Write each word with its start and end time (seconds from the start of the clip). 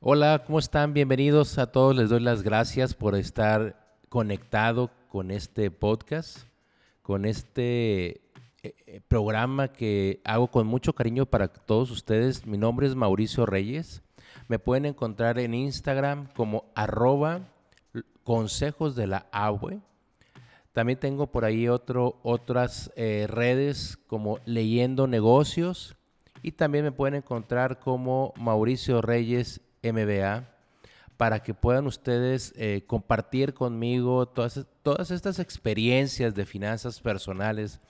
Hola, 0.00 0.44
¿cómo 0.46 0.58
están? 0.58 0.92
Bienvenidos 0.94 1.58
a 1.58 1.72
todos. 1.72 1.96
Les 1.96 2.10
doy 2.10 2.20
las 2.20 2.42
gracias 2.42 2.94
por 2.94 3.16
estar 3.16 3.98
conectado 4.08 4.90
con 5.08 5.30
este 5.30 5.70
podcast, 5.70 6.46
con 7.02 7.24
este 7.24 8.06
eh, 8.06 8.20
eh, 8.62 9.00
programa 9.08 9.68
que 9.68 10.20
hago 10.24 10.48
con 10.48 10.66
mucho 10.66 10.92
cariño 10.92 11.26
para 11.26 11.48
todos 11.48 11.90
ustedes. 11.90 12.46
Mi 12.46 12.58
nombre 12.58 12.86
es 12.86 12.94
Mauricio 12.94 13.46
Reyes. 13.46 14.02
Me 14.46 14.58
pueden 14.58 14.84
encontrar 14.84 15.38
en 15.38 15.54
Instagram 15.54 16.28
como 16.34 16.66
arroba 16.74 17.48
consejos 18.22 18.94
de 18.94 19.06
la 19.08 19.26
AWE. 19.32 19.80
También 20.72 20.98
tengo 21.00 21.28
por 21.32 21.44
ahí 21.44 21.66
otras 21.68 22.92
eh, 22.96 23.26
redes 23.28 23.96
como 24.06 24.38
Leyendo 24.44 25.06
Negocios 25.06 25.96
y 26.44 26.52
también 26.52 26.84
me 26.84 26.92
pueden 26.92 27.14
encontrar 27.14 27.80
como 27.80 28.34
Mauricio 28.36 29.00
Reyes 29.00 29.62
MBA 29.82 30.44
para 31.16 31.42
que 31.42 31.54
puedan 31.54 31.86
ustedes 31.86 32.52
eh, 32.56 32.84
compartir 32.86 33.54
conmigo 33.54 34.26
todas, 34.28 34.66
todas 34.82 35.10
estas 35.10 35.38
experiencias 35.38 36.34
de 36.34 36.44
finanzas 36.44 37.00
personales 37.00 37.80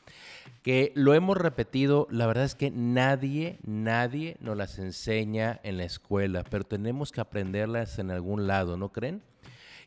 que 0.62 0.93
lo 0.95 1.15
hemos 1.15 1.37
repetido, 1.37 2.07
la 2.11 2.29
verdad 2.29 2.45
es 2.45 2.55
que 2.55 2.71
nadie, 2.71 3.59
nadie 3.65 4.37
nos 4.39 4.57
las 4.57 4.79
enseña 4.79 5.59
en 5.65 5.77
la 5.77 5.84
escuela, 5.84 6.45
pero 6.48 6.62
tenemos 6.62 7.11
que 7.11 7.21
aprenderlas 7.21 7.98
en 7.98 8.12
algún 8.12 8.47
lado, 8.47 8.77
¿no 8.77 8.93
creen? 8.93 9.21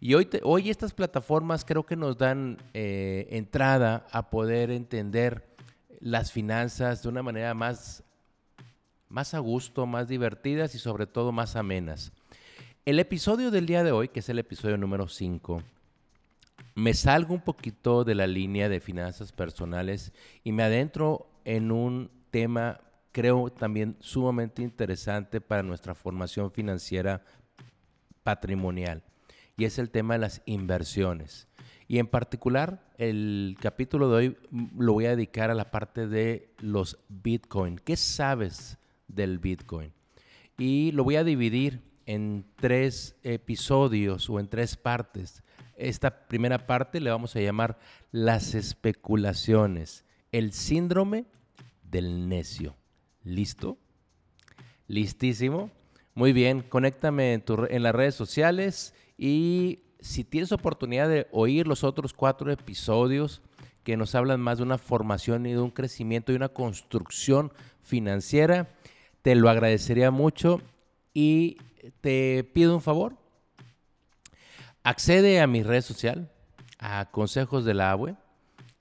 Y 0.01 0.13
hoy, 0.13 0.27
hoy 0.43 0.69
estas 0.69 0.93
plataformas 0.93 1.63
creo 1.63 1.85
que 1.85 1.95
nos 1.95 2.17
dan 2.17 2.57
eh, 2.73 3.27
entrada 3.31 4.05
a 4.11 4.29
poder 4.29 4.71
entender 4.71 5.47
las 5.99 6.31
finanzas 6.31 7.01
de 7.01 7.09
una 7.09 7.23
manera 7.23 7.53
más, 7.53 8.03
más 9.09 9.33
a 9.33 9.39
gusto, 9.39 9.85
más 9.85 10.07
divertidas 10.07 10.75
y 10.75 10.79
sobre 10.79 11.07
todo 11.07 11.31
más 11.31 11.55
amenas. 11.55 12.11
El 12.85 12.99
episodio 12.99 13.51
del 13.51 13.65
día 13.65 13.83
de 13.83 13.91
hoy, 13.91 14.09
que 14.09 14.19
es 14.19 14.29
el 14.29 14.39
episodio 14.39 14.77
número 14.77 15.07
5, 15.07 15.61
me 16.75 16.93
salgo 16.93 17.33
un 17.33 17.41
poquito 17.41 18.03
de 18.03 18.15
la 18.15 18.27
línea 18.27 18.69
de 18.69 18.79
finanzas 18.79 19.31
personales 19.31 20.13
y 20.43 20.51
me 20.51 20.63
adentro 20.63 21.29
en 21.43 21.71
un 21.71 22.11
tema, 22.31 22.79
creo 23.11 23.49
también 23.49 23.97
sumamente 23.99 24.61
interesante 24.61 25.41
para 25.41 25.63
nuestra 25.63 25.95
formación 25.95 26.51
financiera 26.51 27.23
patrimonial 28.23 29.03
y 29.57 29.65
es 29.65 29.79
el 29.79 29.89
tema 29.89 30.13
de 30.13 30.19
las 30.19 30.41
inversiones. 30.45 31.47
Y 31.87 31.99
en 31.99 32.07
particular, 32.07 32.83
el 32.97 33.57
capítulo 33.59 34.09
de 34.09 34.15
hoy 34.15 34.37
lo 34.77 34.93
voy 34.93 35.05
a 35.05 35.11
dedicar 35.11 35.49
a 35.49 35.55
la 35.55 35.71
parte 35.71 36.07
de 36.07 36.53
los 36.59 36.99
Bitcoin. 37.07 37.77
¿Qué 37.77 37.95
sabes 37.95 38.77
del 39.07 39.39
Bitcoin? 39.39 39.93
Y 40.57 40.91
lo 40.91 41.03
voy 41.03 41.15
a 41.15 41.23
dividir 41.23 41.81
en 42.05 42.45
tres 42.55 43.15
episodios 43.23 44.29
o 44.29 44.39
en 44.39 44.47
tres 44.47 44.77
partes. 44.77 45.43
Esta 45.75 46.27
primera 46.27 46.65
parte 46.65 46.99
le 46.99 47.11
vamos 47.11 47.35
a 47.35 47.41
llamar 47.41 47.77
las 48.11 48.55
especulaciones, 48.55 50.05
el 50.31 50.53
síndrome 50.53 51.25
del 51.83 52.27
necio. 52.29 52.75
¿Listo? 53.23 53.77
¿Listísimo? 54.87 55.69
Muy 56.15 56.33
bien, 56.33 56.61
conéctame 56.61 57.33
en, 57.33 57.43
en 57.69 57.83
las 57.83 57.93
redes 57.93 58.15
sociales 58.15 58.95
y 59.17 59.83
si 59.99 60.23
tienes 60.23 60.51
oportunidad 60.51 61.09
de 61.09 61.27
oír 61.31 61.67
los 61.67 61.83
otros 61.83 62.13
cuatro 62.13 62.51
episodios 62.51 63.41
que 63.83 63.97
nos 63.97 64.15
hablan 64.15 64.39
más 64.39 64.57
de 64.57 64.63
una 64.63 64.77
formación 64.77 65.45
y 65.45 65.51
de 65.51 65.59
un 65.59 65.71
crecimiento 65.71 66.31
y 66.31 66.35
una 66.35 66.49
construcción 66.49 67.51
financiera, 67.81 68.69
te 69.27 69.35
lo 69.35 69.49
agradecería 69.49 70.09
mucho 70.09 70.61
y 71.13 71.57
te 71.99 72.45
pido 72.53 72.73
un 72.73 72.81
favor. 72.81 73.17
Accede 74.83 75.41
a 75.41 75.47
mi 75.47 75.63
red 75.63 75.81
social, 75.81 76.31
a 76.79 77.09
Consejos 77.11 77.65
de 77.65 77.73
la 77.73 77.91
Abue, 77.91 78.15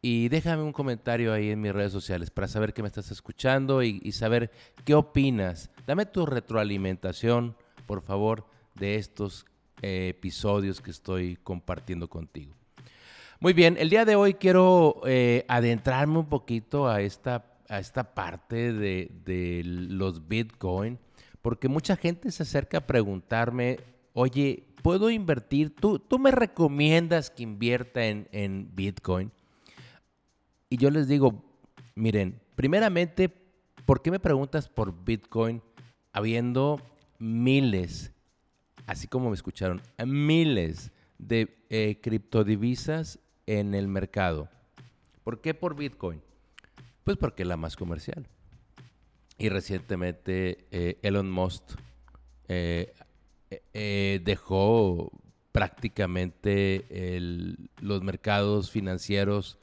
y 0.02 0.28
déjame 0.28 0.62
un 0.62 0.72
comentario 0.72 1.32
ahí 1.32 1.50
en 1.50 1.60
mis 1.60 1.72
redes 1.72 1.90
sociales 1.90 2.30
para 2.30 2.46
saber 2.46 2.72
que 2.72 2.82
me 2.82 2.86
estás 2.86 3.10
escuchando 3.10 3.82
y 3.82 4.12
saber 4.12 4.52
qué 4.84 4.94
opinas. 4.94 5.68
Dame 5.84 6.06
tu 6.06 6.24
retroalimentación, 6.26 7.56
por 7.84 8.02
favor, 8.02 8.46
de 8.76 8.94
estos 8.94 9.46
eh, 9.82 10.10
episodios 10.10 10.80
que 10.80 10.92
estoy 10.92 11.38
compartiendo 11.42 12.08
contigo. 12.08 12.54
Muy 13.40 13.52
bien, 13.52 13.76
el 13.80 13.90
día 13.90 14.04
de 14.04 14.14
hoy 14.14 14.34
quiero 14.34 15.00
eh, 15.06 15.44
adentrarme 15.48 16.18
un 16.18 16.28
poquito 16.28 16.86
a 16.86 17.00
esta, 17.00 17.44
a 17.68 17.78
esta 17.78 18.14
parte 18.14 18.72
de, 18.72 19.62
los 19.64 20.28
Bitcoin, 20.28 20.98
porque 21.42 21.68
mucha 21.68 21.96
gente 21.96 22.30
se 22.30 22.42
acerca 22.42 22.78
a 22.78 22.86
preguntarme, 22.86 23.78
oye, 24.12 24.64
¿puedo 24.82 25.10
invertir? 25.10 25.74
¿Tú, 25.74 25.98
tú 25.98 26.18
me 26.18 26.30
recomiendas 26.30 27.30
que 27.30 27.42
invierta 27.42 28.06
en, 28.06 28.28
en 28.32 28.70
Bitcoin? 28.74 29.30
Y 30.68 30.76
yo 30.76 30.90
les 30.90 31.08
digo, 31.08 31.44
miren, 31.94 32.40
primeramente, 32.54 33.28
¿por 33.84 34.02
qué 34.02 34.10
me 34.10 34.20
preguntas 34.20 34.68
por 34.68 35.04
Bitcoin 35.04 35.62
habiendo 36.12 36.80
miles 37.18 38.12
así 38.86 39.08
como 39.08 39.28
me 39.28 39.34
escucharon, 39.34 39.82
miles 40.06 40.92
de 41.18 41.58
eh, 41.70 41.98
criptodivisas 42.00 43.18
en 43.46 43.74
el 43.74 43.88
mercado. 43.88 44.48
¿Por 45.24 45.40
qué 45.40 45.54
por 45.54 45.76
Bitcoin? 45.76 46.22
Pues 47.06 47.18
porque 47.18 47.44
es 47.44 47.48
la 47.48 47.56
más 47.56 47.76
comercial. 47.76 48.26
Y 49.38 49.48
recientemente 49.48 50.66
eh, 50.72 50.98
Elon 51.02 51.30
Musk 51.30 51.62
eh, 52.48 52.92
dejó 54.24 55.12
prácticamente 55.52 57.20
los 57.80 58.02
mercados 58.02 58.72
financieros 58.72 59.60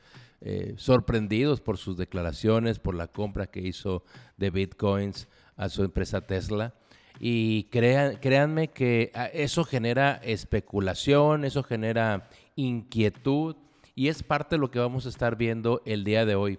sorprendidos 0.78 1.60
por 1.60 1.78
sus 1.78 1.98
declaraciones, 1.98 2.80
por 2.80 2.96
la 2.96 3.08
compra 3.08 3.48
que 3.48 3.60
hizo 3.60 4.06
de 4.38 4.50
bitcoins 4.50 5.28
a 5.58 5.68
su 5.68 5.84
empresa 5.84 6.22
Tesla. 6.22 6.76
Y 7.20 7.66
crean, 7.66 8.20
créanme 8.22 8.70
que 8.70 9.12
ah, 9.16 9.26
eso 9.26 9.66
genera 9.66 10.16
especulación, 10.24 11.44
eso 11.44 11.62
genera 11.62 12.30
inquietud 12.56 13.58
y 13.96 14.08
es 14.08 14.24
parte 14.24 14.56
de 14.56 14.60
lo 14.60 14.72
que 14.72 14.80
vamos 14.80 15.06
a 15.06 15.10
estar 15.10 15.36
viendo 15.36 15.82
el 15.86 16.06
día 16.06 16.26
de 16.26 16.36
hoy. 16.36 16.58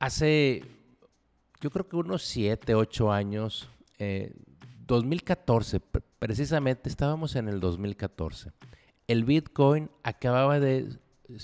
Hace, 0.00 0.62
yo 1.60 1.70
creo 1.70 1.86
que 1.86 1.94
unos 1.94 2.22
7, 2.22 2.74
8 2.74 3.12
años, 3.12 3.68
2014, 4.86 5.76
eh, 5.76 5.80
precisamente 6.18 6.88
estábamos 6.88 7.36
en 7.36 7.48
el 7.48 7.60
2014. 7.60 8.50
El 9.06 9.24
Bitcoin 9.24 9.90
acababa 10.02 10.58
de 10.58 10.88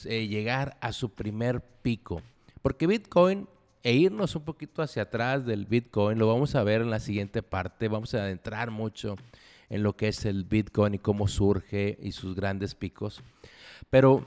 eh, 0.07 0.27
llegar 0.27 0.79
a 0.81 0.93
su 0.93 1.11
primer 1.11 1.61
pico, 1.83 2.23
porque 2.63 2.87
Bitcoin 2.87 3.47
e 3.83 3.93
irnos 3.93 4.35
un 4.37 4.47
poquito 4.47 4.81
hacia 4.81 5.03
atrás 5.03 5.45
del 5.45 5.67
Bitcoin, 5.67 6.19
lo 6.19 6.27
vamos 6.27 6.55
a 6.55 6.65
ver 6.65 6.81
en 6.81 6.89
la 6.89 6.99
siguiente 6.99 7.43
parte, 7.43 7.89
vamos 7.89 8.15
a 8.15 8.23
adentrar 8.23 8.71
mucho 8.71 9.17
en 9.69 9.83
lo 9.83 9.95
que 9.99 10.09
es 10.09 10.25
el 10.25 10.45
Bitcoin 10.45 10.95
y 10.95 10.99
cómo 10.99 11.29
surge 11.29 11.99
y 12.01 12.13
sus 12.13 12.35
grandes 12.35 12.75
picos. 12.75 13.23
Pero 13.91 14.27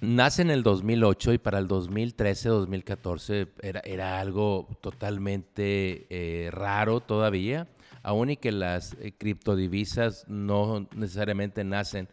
nace 0.00 0.42
en 0.42 0.50
el 0.50 0.62
2008 0.62 1.34
y 1.34 1.38
para 1.38 1.58
el 1.58 1.68
2013, 1.68 2.48
2014 2.48 3.48
era, 3.62 3.80
era 3.80 4.20
algo 4.20 4.68
totalmente 4.80 6.06
eh, 6.10 6.50
raro 6.50 7.00
todavía, 7.00 7.68
aún 8.02 8.30
y 8.30 8.36
que 8.36 8.52
las 8.52 8.94
eh, 8.94 9.12
criptodivisas 9.16 10.24
no 10.28 10.88
necesariamente 10.94 11.64
nacen 11.64 12.08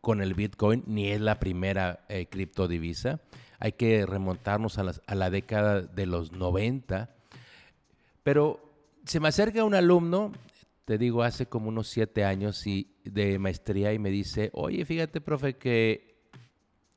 con 0.00 0.20
el 0.20 0.34
Bitcoin, 0.34 0.84
ni 0.86 1.10
es 1.10 1.20
la 1.20 1.38
primera 1.38 2.04
eh, 2.08 2.26
criptodivisa 2.26 3.20
hay 3.62 3.72
que 3.74 4.06
remontarnos 4.06 4.76
a, 4.78 5.14
la 5.14 5.30
década 5.30 5.82
de 5.82 6.04
los 6.04 6.32
90. 6.32 7.14
Pero 8.24 8.58
se 9.04 9.20
me 9.20 9.28
acerca 9.28 9.62
un 9.62 9.76
alumno, 9.76 10.32
te 10.84 10.98
digo, 10.98 11.22
hace 11.22 11.46
como 11.46 11.68
unos 11.68 11.86
siete 11.86 12.24
años 12.24 12.66
y, 12.66 12.92
de 13.04 13.38
maestría 13.38 13.92
y 13.92 14.00
me 14.00 14.10
dice, 14.10 14.50
oye, 14.52 14.84
fíjate, 14.84 15.20
profe, 15.20 15.54
que 15.54 16.11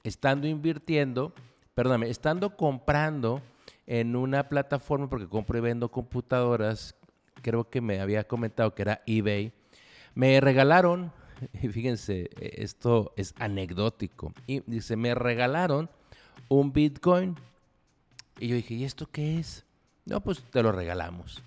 estando 0.06 0.48
invirtiendo, 0.48 1.34
perdóname, 1.74 2.10
estando 2.10 2.56
comprando 2.56 3.42
en 3.88 4.16
una 4.16 4.48
plataforma, 4.50 5.10
porque 5.10 5.28
compro 5.28 5.58
y 5.58 5.62
vendo 5.62 5.90
computadoras, 5.90 6.96
creo 7.42 7.70
que 7.70 7.82
me 7.82 8.00
había 8.00 8.28
comentado 8.28 8.76
que 8.76 8.84
era 8.84 9.02
eBay, 9.08 9.52
me 10.14 10.40
regalaron, 10.40 11.12
y 11.62 11.68
fíjense, 11.70 12.30
esto 12.40 13.14
es 13.18 13.34
anecdótico, 13.40 14.32
y 14.46 14.62
dice, 14.68 14.96
me 14.96 15.16
regalaron 15.16 15.90
un 16.50 16.72
Bitcoin. 16.72 17.36
Y 18.40 18.50
yo 18.50 18.56
dije, 18.56 18.76
¿y 18.76 18.84
esto 18.84 19.10
qué 19.12 19.40
es? 19.40 19.66
No, 20.06 20.22
pues 20.22 20.44
te 20.44 20.62
lo 20.62 20.72
regalamos. 20.72 21.42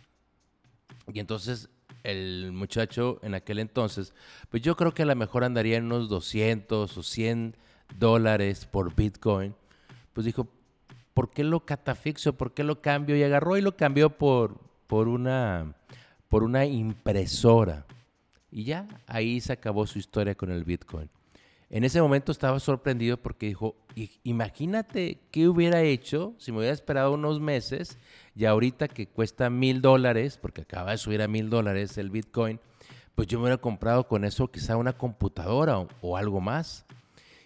Y 1.13 1.21
entonces 1.21 1.69
el 2.03 2.51
muchacho 2.53 3.21
en 3.23 3.35
aquel 3.35 3.59
entonces, 3.59 4.15
pues 4.49 4.63
yo 4.63 4.77
creo 4.77 4.95
que 4.95 5.03
a 5.03 5.07
lo 5.07 5.15
mejor 5.15 5.45
andaría 5.45 5.77
en 5.77 5.85
unos 5.85 6.09
200 6.09 6.97
o 6.97 7.03
100 7.03 7.57
dólares 7.97 8.67
por 8.67 8.95
Bitcoin. 8.95 9.55
Pues 10.13 10.25
dijo, 10.27 10.49
¿por 11.15 11.31
qué 11.31 11.45
lo 11.45 11.61
catafixo? 11.61 12.35
¿Por 12.35 12.55
qué 12.55 12.65
lo 12.65 12.81
cambio? 12.81 13.17
Y 13.17 13.23
agarró 13.23 13.57
y 13.57 13.61
lo 13.61 13.77
cambió 13.77 14.11
por, 14.11 14.59
por, 14.87 15.09
una, 15.09 15.75
por 16.29 16.43
una 16.43 16.67
impresora. 16.67 17.87
Y 18.51 18.65
ya, 18.65 18.89
ahí 19.07 19.41
se 19.41 19.53
acabó 19.53 19.87
su 19.87 19.99
historia 19.99 20.35
con 20.35 20.51
el 20.51 20.65
Bitcoin. 20.65 21.11
En 21.71 21.85
ese 21.85 22.01
momento 22.01 22.33
estaba 22.33 22.59
sorprendido 22.61 23.19
porque 23.19 23.47
dijo, 23.47 23.77
imagínate 24.23 25.19
qué 25.31 25.49
hubiera 25.49 25.83
hecho 25.83 26.35
si 26.39 26.51
me 26.51 26.59
hubiera 26.59 26.73
esperado 26.73 27.13
unos 27.13 27.41
meses 27.41 27.99
y 28.35 28.47
ahorita 28.47 28.89
que 28.89 29.07
cuesta 29.07 29.51
mil 29.51 29.83
dólares, 29.83 30.39
porque 30.41 30.63
acaba 30.63 30.93
de 30.93 30.99
subir 30.99 31.21
a 31.21 31.29
mil 31.29 31.51
dólares 31.51 31.99
el 31.99 32.09
Bitcoin, 32.09 32.59
pues 33.15 33.29
yo 33.29 33.39
me 33.39 33.45
hubiera 33.45 33.61
comprado 33.61 34.09
con 34.09 34.25
eso 34.25 34.49
quizá 34.49 34.77
una 34.77 34.95
computadora 34.95 35.87
o, 36.01 36.17
algo 36.17 36.41
más. 36.41 36.87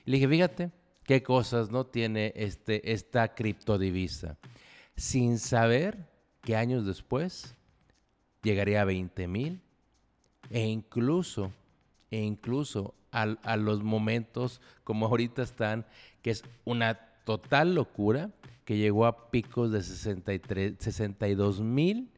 Y 0.05 0.11
le 0.11 0.17
dije, 0.17 0.29
fíjate 0.29 0.71
qué 1.05 1.23
cosas 1.23 1.71
no 1.71 1.87
tiene 1.87 2.33
este, 2.37 2.93
esta 2.93 3.35
criptodivisa. 3.35 4.37
Sin 4.97 5.39
saber 5.39 6.09
que 6.43 6.57
años 6.57 6.87
después 6.87 7.55
llegaría 8.43 8.83
a 8.83 8.85
20 8.85 9.29
mil 9.29 9.61
e 10.51 10.67
incluso, 10.67 11.53
e 12.11 12.21
incluso 12.21 12.95
a, 13.11 13.57
los 13.57 13.83
momentos 13.83 14.61
como 14.85 15.07
ahorita 15.07 15.43
están, 15.43 15.87
que 16.23 16.31
es 16.31 16.45
una 16.65 16.95
total 17.25 17.75
locura, 17.75 18.31
que 18.65 18.77
llegó 18.77 19.07
a 19.07 19.31
picos 19.31 19.71
de 19.71 19.83
63, 19.83 20.75
62 20.79 21.61
mil 21.61 22.11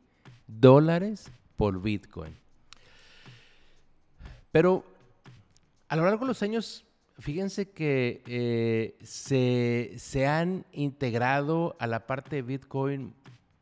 dólares 0.47 1.31
por 1.57 1.81
Bitcoin. 1.81 2.37
Pero 4.53 4.85
a 5.89 5.97
lo 5.97 6.05
largo 6.05 6.21
de 6.21 6.29
los 6.29 6.43
años, 6.43 6.84
fíjense 7.19 7.70
que 7.70 8.22
eh, 8.26 8.96
se, 9.02 9.94
se, 9.99 10.26
han 10.26 10.64
integrado 10.72 11.76
a 11.78 11.87
la 11.87 12.06
parte 12.06 12.37
de 12.37 12.43
Bitcoin 12.43 13.14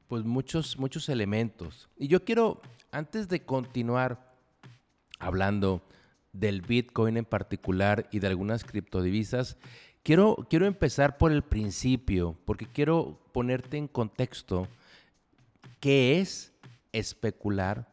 pues 0.09 0.25
muchos, 0.25 0.79
muchos 0.79 1.09
elementos. 1.09 1.89
Y 1.97 2.09
yo 2.09 2.25
quiero, 2.25 2.61
antes 2.91 3.29
de 3.29 3.45
continuar 3.45 4.35
hablando 5.19 5.83
del 6.33 6.63
Bitcoin 6.63 7.17
en 7.17 7.25
particular 7.25 8.09
y 8.11 8.19
de 8.19 8.27
algunas 8.27 8.65
criptodivisas, 8.65 9.57
quiero, 10.03 10.47
quiero 10.51 10.67
empezar 10.67 11.19
por 11.19 11.33
el 11.33 11.43
principio, 11.43 12.37
porque 12.45 12.67
quiero 12.67 13.21
ponerte 13.33 13.77
en 13.77 13.89
contexto 13.89 14.69
qué 15.81 16.21
es 16.21 16.53
especular 16.93 17.89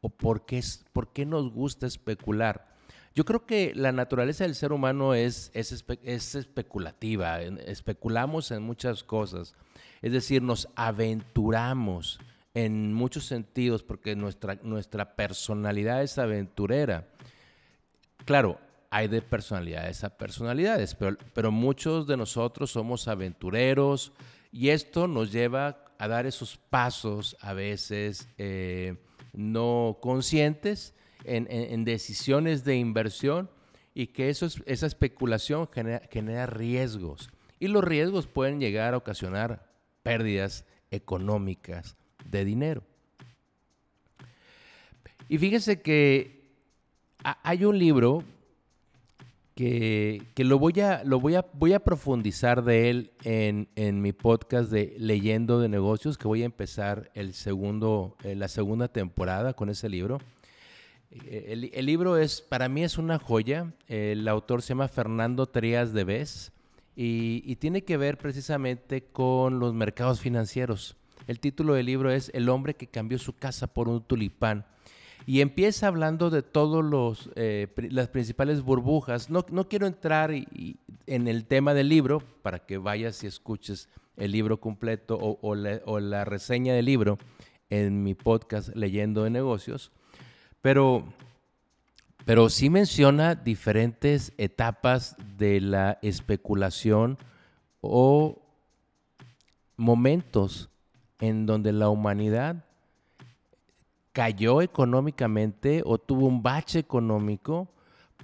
o 0.00 0.08
por 0.08 0.46
qué, 0.46 0.62
por 0.92 1.12
qué 1.12 1.26
nos 1.26 1.52
gusta 1.52 1.86
especular. 1.86 2.77
Yo 3.18 3.24
creo 3.24 3.46
que 3.46 3.72
la 3.74 3.90
naturaleza 3.90 4.44
del 4.44 4.54
ser 4.54 4.72
humano 4.72 5.12
es, 5.12 5.50
es, 5.52 5.84
es, 6.04 6.34
especulativa, 6.36 7.42
especulamos 7.42 8.52
en 8.52 8.62
muchas 8.62 9.02
cosas, 9.02 9.56
es 10.02 10.12
decir, 10.12 10.40
nos 10.40 10.68
aventuramos 10.76 12.20
en 12.54 12.94
muchos 12.94 13.26
sentidos 13.26 13.82
porque 13.82 14.14
nuestra, 14.14 14.60
nuestra 14.62 15.16
personalidad 15.16 16.04
es 16.04 16.16
aventurera. 16.16 17.08
Claro, 18.24 18.60
hay 18.88 19.08
de 19.08 19.20
personalidades 19.20 20.04
a 20.04 20.16
personalidades, 20.16 20.96
pero, 21.34 21.50
muchos 21.50 22.06
de 22.06 22.16
nosotros 22.16 22.70
somos 22.70 23.08
aventureros 23.08 24.12
y 24.52 24.68
esto 24.68 25.08
nos 25.08 25.32
lleva 25.32 25.84
a 25.98 26.06
dar 26.06 26.26
esos 26.26 26.56
pasos 26.56 27.36
a 27.40 27.52
veces 27.52 28.28
eh, 28.38 28.96
no 29.32 29.98
conscientes 30.00 30.94
en, 31.24 31.84
decisiones 31.84 32.64
de 32.64 32.76
inversión 32.76 33.50
y 33.94 34.08
que 34.08 34.28
eso 34.28 34.46
esa 34.66 34.86
especulación 34.86 35.68
genera 36.10 36.46
riesgos. 36.46 37.30
Y 37.60 37.68
los 37.68 37.82
riesgos 37.82 38.26
pueden 38.26 38.60
llegar 38.60 38.94
a 38.94 38.98
ocasionar 38.98 39.66
pérdidas 40.02 40.64
económicas 40.90 41.96
de 42.24 42.44
dinero. 42.44 42.82
Y 45.28 45.38
fíjese 45.38 45.82
que 45.82 46.38
hay 47.42 47.64
un 47.64 47.78
libro 47.78 48.24
que, 49.54 50.22
lo, 50.36 50.60
voy 50.60 50.80
a, 50.80 51.02
lo 51.02 51.18
voy, 51.18 51.34
a, 51.34 51.44
voy 51.52 51.72
a 51.72 51.80
profundizar 51.80 52.62
de 52.62 52.90
él 52.90 53.10
en, 53.24 54.00
mi 54.00 54.12
podcast 54.12 54.70
de 54.70 54.94
Leyendo 54.98 55.58
de 55.58 55.68
Negocios, 55.68 56.16
que 56.16 56.28
voy 56.28 56.42
a 56.42 56.44
empezar 56.44 57.10
el 57.14 57.34
segundo, 57.34 58.16
eh, 58.22 58.36
la 58.36 58.46
segunda 58.46 58.86
temporada 58.86 59.54
con 59.54 59.68
ese 59.68 59.88
libro. 59.88 60.20
Eh, 61.10 61.70
el, 61.72 61.86
libro 61.86 62.16
es, 62.16 62.40
para 62.40 62.68
mí 62.68 62.82
es 62.84 62.98
una 62.98 63.18
joya. 63.18 63.72
El 63.86 64.26
autor 64.28 64.62
se 64.62 64.70
llama 64.70 64.88
Fernando 64.88 65.46
Trías 65.46 65.92
de 65.92 66.04
Vez 66.04 66.52
y, 66.96 67.56
tiene 67.56 67.82
que 67.82 67.96
ver 67.96 68.18
precisamente 68.18 69.04
con 69.04 69.60
los 69.60 69.72
mercados 69.74 70.20
financieros. 70.20 70.96
El 71.26 71.40
título 71.40 71.74
del 71.74 71.86
libro 71.86 72.10
es 72.10 72.30
El 72.34 72.48
hombre 72.48 72.74
que 72.74 72.86
cambió 72.86 73.18
su 73.18 73.34
casa 73.34 73.66
por 73.66 73.88
un 73.88 74.02
tulipán 74.02 74.64
y 75.26 75.40
empieza 75.42 75.88
hablando 75.88 76.30
de 76.30 76.42
todas 76.42 77.28
eh, 77.36 77.68
las 77.90 78.08
principales 78.08 78.62
burbujas. 78.62 79.28
No, 79.28 79.44
quiero 79.68 79.86
entrar 79.86 80.30
en 80.32 81.28
el 81.28 81.44
tema 81.44 81.74
del 81.74 81.88
libro 81.88 82.22
para 82.42 82.60
que 82.60 82.78
vayas 82.78 83.22
y 83.22 83.26
escuches 83.26 83.88
el 84.16 84.32
libro 84.32 84.58
completo 84.58 85.18
o, 85.20 85.54
la, 85.54 86.24
reseña 86.24 86.74
del 86.74 86.86
libro 86.86 87.18
en 87.70 88.02
mi 88.02 88.14
podcast 88.14 88.74
Leyendo 88.74 89.24
de 89.24 89.30
Negocios, 89.30 89.92
pero, 90.60 91.04
pero 92.24 92.48
sí 92.48 92.70
menciona 92.70 93.34
diferentes 93.34 94.32
etapas 94.38 95.16
de 95.36 95.60
la 95.60 95.98
especulación 96.02 97.18
o 97.80 98.42
momentos 99.76 100.68
en 101.20 101.46
donde 101.46 101.72
la 101.72 101.88
humanidad 101.88 102.64
cayó 104.12 104.62
económicamente 104.62 105.82
o 105.84 105.98
tuvo 105.98 106.26
un 106.26 106.42
bache 106.42 106.80
económico 106.80 107.68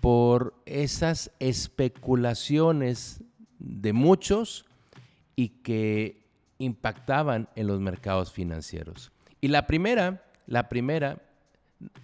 por 0.01 0.55
esas 0.67 1.31
especulaciones 1.39 3.23
de 3.59 3.93
muchos 3.93 4.67
y 5.37 5.49
que 5.49 6.25
impactaban 6.59 7.49
en 7.55 7.69
los 7.69 7.81
mercados 7.81 8.33
financieros. 8.33 9.13
Y 9.41 9.49
la 9.49 9.67
primera, 9.67 10.25
la 10.47 10.69
primera 10.69 11.23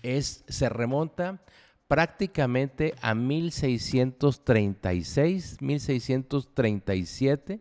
es 0.03 0.45
se 0.49 0.69
remonta 0.69 1.41
prácticamente 1.89 2.95
a 3.03 3.15
1636, 3.15 5.61
1637. 5.61 7.61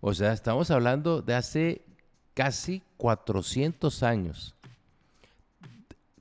O 0.00 0.14
sea, 0.14 0.32
estamos 0.32 0.72
hablando 0.72 1.22
de 1.22 1.34
hace 1.34 1.82
casi 2.34 2.82
400 2.96 4.02
años. 4.02 4.56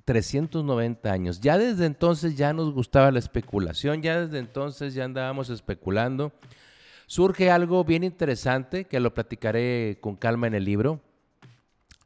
390 0.06 1.12
años. 1.12 1.42
Ya 1.42 1.58
desde 1.58 1.86
entonces 1.86 2.36
ya 2.36 2.54
nos 2.54 2.74
gustaba 2.74 3.12
la 3.12 3.20
especulación, 3.20 4.02
ya 4.02 4.22
desde 4.22 4.40
entonces 4.40 4.94
ya 4.94 5.06
andábamos 5.06 5.50
especulando. 5.50 6.32
Surge 7.08 7.50
algo 7.50 7.84
bien 7.84 8.04
interesante 8.04 8.86
que 8.86 9.00
lo 9.00 9.14
platicaré 9.14 9.98
con 10.00 10.16
calma 10.16 10.48
en 10.48 10.54
el 10.54 10.66
libro, 10.66 11.02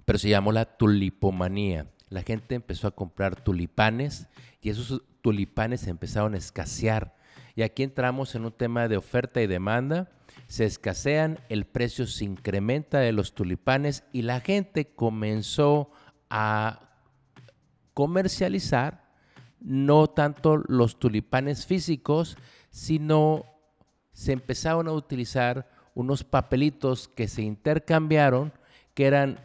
pero 0.05 0.17
se 0.17 0.29
llamó 0.29 0.51
la 0.51 0.77
tulipomanía. 0.77 1.87
La 2.09 2.23
gente 2.23 2.55
empezó 2.55 2.87
a 2.87 2.95
comprar 2.95 3.41
tulipanes 3.41 4.27
y 4.61 4.69
esos 4.69 5.01
tulipanes 5.21 5.87
empezaron 5.87 6.33
a 6.35 6.37
escasear. 6.37 7.15
Y 7.55 7.63
aquí 7.63 7.83
entramos 7.83 8.35
en 8.35 8.45
un 8.45 8.51
tema 8.51 8.87
de 8.87 8.97
oferta 8.97 9.41
y 9.41 9.47
demanda. 9.47 10.09
Se 10.47 10.65
escasean, 10.65 11.39
el 11.49 11.65
precio 11.65 12.05
se 12.05 12.25
incrementa 12.25 12.99
de 12.99 13.11
los 13.11 13.33
tulipanes 13.33 14.03
y 14.11 14.21
la 14.23 14.41
gente 14.41 14.93
comenzó 14.93 15.91
a 16.29 16.89
comercializar 17.93 19.05
no 19.59 20.07
tanto 20.07 20.57
los 20.57 20.99
tulipanes 20.99 21.65
físicos, 21.65 22.37
sino 22.69 23.45
se 24.11 24.33
empezaron 24.33 24.87
a 24.87 24.91
utilizar 24.91 25.69
unos 25.95 26.23
papelitos 26.23 27.07
que 27.07 27.27
se 27.27 27.41
intercambiaron, 27.41 28.53
que 28.93 29.05
eran 29.05 29.39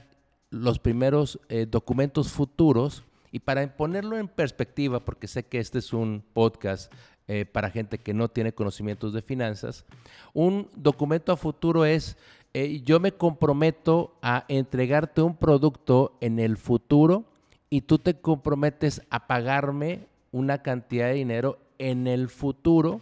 los 0.50 0.78
primeros 0.78 1.40
eh, 1.48 1.66
documentos 1.68 2.30
futuros. 2.30 3.04
Y 3.32 3.38
para 3.38 3.76
ponerlo 3.76 4.18
en 4.18 4.26
perspectiva, 4.26 5.00
porque 5.00 5.28
sé 5.28 5.44
que 5.44 5.58
este 5.58 5.78
es 5.78 5.92
un 5.92 6.24
podcast 6.32 6.92
eh, 7.28 7.44
para 7.44 7.70
gente 7.70 7.98
que 7.98 8.12
no 8.12 8.28
tiene 8.28 8.52
conocimientos 8.52 9.12
de 9.12 9.22
finanzas, 9.22 9.84
un 10.34 10.68
documento 10.74 11.30
a 11.30 11.36
futuro 11.36 11.84
es, 11.84 12.16
eh, 12.54 12.82
yo 12.84 12.98
me 12.98 13.12
comprometo 13.12 14.16
a 14.20 14.44
entregarte 14.48 15.22
un 15.22 15.36
producto 15.36 16.18
en 16.20 16.40
el 16.40 16.56
futuro 16.56 17.24
y 17.70 17.82
tú 17.82 17.98
te 17.98 18.14
comprometes 18.14 19.02
a 19.10 19.28
pagarme 19.28 20.08
una 20.32 20.62
cantidad 20.62 21.06
de 21.06 21.14
dinero 21.14 21.58
en 21.78 22.08
el 22.08 22.28
futuro 22.28 23.00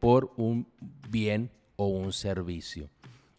por 0.00 0.32
un 0.36 0.66
bien 1.08 1.48
o 1.76 1.86
un 1.86 2.12
servicio. 2.12 2.88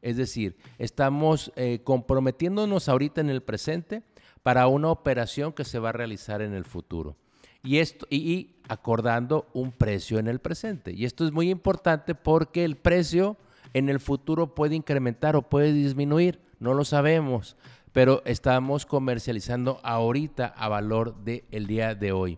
Es 0.04 0.18
decir, 0.18 0.58
estamos 0.78 1.52
eh, 1.56 1.80
comprometiéndonos 1.84 2.90
ahorita 2.90 3.22
en 3.22 3.30
el 3.30 3.42
presente 3.42 4.04
para 4.44 4.68
una 4.68 4.90
operación 4.90 5.54
que 5.54 5.64
se 5.64 5.80
va 5.80 5.90
a 5.90 5.94
realizar 5.94 6.42
en 6.42 6.54
el 6.54 6.66
futuro. 6.66 7.16
Y, 7.64 7.78
esto, 7.78 8.06
y 8.10 8.58
acordando 8.68 9.48
un 9.54 9.72
precio 9.72 10.20
en 10.20 10.28
el 10.28 10.40
presente. 10.40 10.92
Y 10.92 11.06
esto 11.06 11.26
es 11.26 11.32
muy 11.32 11.50
importante 11.50 12.14
porque 12.14 12.66
el 12.66 12.76
precio 12.76 13.38
En 13.76 13.90
el 13.90 14.00
futuro 14.00 14.54
puede 14.54 14.76
incrementar 14.76 15.36
o 15.36 15.50
puede 15.50 15.74
disminuir, 15.74 16.40
no 16.60 16.76
lo 16.76 16.86
sabemos, 16.86 17.58
pero 17.92 18.22
estamos 18.26 18.86
comercializando 18.86 19.80
ahorita 19.82 20.46
a 20.46 20.68
valor 20.68 21.16
del 21.24 21.66
día 21.66 21.96
de 21.96 22.12
hoy. 22.12 22.38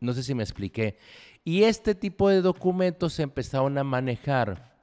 No 0.00 0.14
sé 0.14 0.22
si 0.22 0.34
me 0.34 0.42
expliqué. 0.42 0.96
Y 1.44 1.64
este 1.64 1.94
tipo 1.94 2.30
de 2.30 2.40
documentos 2.40 3.12
se 3.12 3.24
empezaron 3.24 3.76
a 3.76 3.84
manejar 3.84 4.73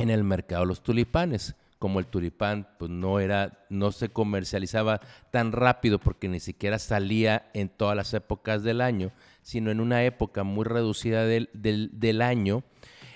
en 0.00 0.10
el 0.10 0.24
mercado 0.24 0.64
los 0.64 0.82
tulipanes. 0.82 1.54
Como 1.78 1.98
el 1.98 2.06
tulipán 2.06 2.68
pues 2.78 2.90
no 2.90 3.20
era 3.20 3.64
no 3.70 3.90
se 3.90 4.10
comercializaba 4.10 5.00
tan 5.30 5.52
rápido 5.52 5.98
porque 5.98 6.28
ni 6.28 6.38
siquiera 6.38 6.78
salía 6.78 7.50
en 7.54 7.70
todas 7.70 7.96
las 7.96 8.12
épocas 8.12 8.62
del 8.62 8.82
año 8.82 9.12
sino 9.42 9.70
en 9.70 9.80
una 9.80 10.04
época 10.04 10.42
muy 10.42 10.64
reducida 10.64 11.24
del, 11.24 11.48
del, 11.54 12.22
año. 12.22 12.62